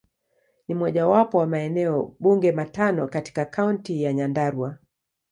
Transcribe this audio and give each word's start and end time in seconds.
Ni 0.67 0.75
mojawapo 0.75 1.37
wa 1.37 1.47
maeneo 1.47 2.15
bunge 2.19 2.51
matano 2.51 3.07
katika 3.07 3.45
Kaunti 3.45 4.03
ya 4.03 4.13
Nyandarua. 4.13 4.77